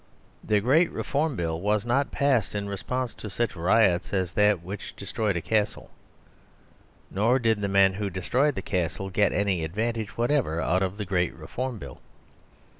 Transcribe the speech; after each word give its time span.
The 0.43 0.59
Great 0.61 0.89
Reform 0.91 1.35
Bill 1.35 1.61
was 1.61 1.85
not 1.85 2.09
passed 2.11 2.55
in 2.55 2.67
response 2.67 3.13
to 3.13 3.29
such 3.29 3.55
riots 3.55 4.11
as 4.15 4.33
that 4.33 4.63
which 4.63 4.95
destroyed 4.95 5.37
a 5.37 5.43
Castle; 5.43 5.91
nor 7.11 7.37
did 7.37 7.61
the 7.61 7.67
men 7.67 7.93
who 7.93 8.09
destroyed 8.09 8.55
the 8.55 8.63
Castle 8.63 9.11
get 9.11 9.31
any 9.31 9.63
advantage 9.63 10.17
whatever 10.17 10.59
out 10.59 10.81
of 10.81 10.97
the 10.97 11.05
Great 11.05 11.35
Reform 11.35 11.77
Bill. 11.77 12.01